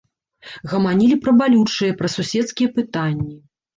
Гаманілі 0.71 1.19
пра 1.27 1.31
балючыя, 1.41 1.91
пра 2.03 2.13
суседскія 2.17 2.75
пытанні. 2.79 3.35